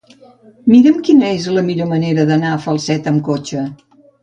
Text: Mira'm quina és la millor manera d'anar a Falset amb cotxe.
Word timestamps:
Mira'm 0.73 0.97
quina 1.07 1.29
és 1.33 1.45
la 1.59 1.65
millor 1.69 1.91
manera 1.93 2.27
d'anar 2.33 2.55
a 2.55 2.59
Falset 2.67 3.13
amb 3.15 3.25
cotxe. 3.31 3.71